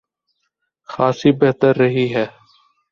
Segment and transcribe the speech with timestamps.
[0.89, 2.25] خاصی بہتر رہی ہے۔